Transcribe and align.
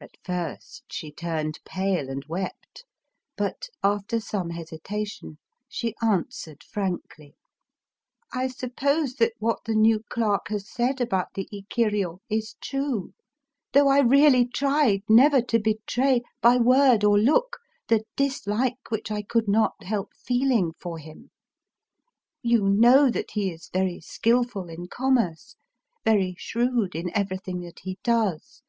At 0.00 0.12
first 0.22 0.84
she 0.88 1.10
turned 1.10 1.58
pale, 1.64 2.08
and 2.08 2.24
wept; 2.26 2.84
but, 3.36 3.68
after 3.82 4.20
some 4.20 4.50
hesitation, 4.50 5.38
she 5.68 5.96
answered 6.00 6.62
frankly: 6.62 7.34
—"I 8.32 8.46
suppose 8.46 9.14
that 9.14 9.32
what 9.40 9.64
the 9.64 9.74
new 9.74 10.04
clerk 10.10 10.42
has 10.50 10.70
said 10.70 11.00
about 11.00 11.34
the 11.34 11.48
ikiryo 11.52 12.20
is 12.30 12.54
true,— 12.62 13.14
though 13.72 13.88
I 13.88 13.98
really 13.98 14.46
tried 14.46 15.02
never 15.08 15.42
to 15.42 15.58
betray, 15.58 16.22
by 16.40 16.58
word 16.58 17.02
or 17.02 17.18
look, 17.18 17.58
the 17.88 18.04
dislike 18.14 18.92
which 18.92 19.10
I 19.10 19.22
could 19.22 19.48
not 19.48 19.82
help 19.82 20.12
feeling 20.14 20.72
for 20.80 20.98
him. 20.98 21.32
You 22.42 22.62
know 22.68 23.10
that 23.10 23.32
he 23.32 23.50
is 23.50 23.70
very 23.72 23.98
skilful 23.98 24.68
in 24.68 24.86
commerce,— 24.86 25.56
very 26.04 26.36
shrewd 26.38 26.94
in 26.94 27.10
everything 27.12 27.58
that 27.62 27.80
he 27.80 27.98
does. 28.04 28.62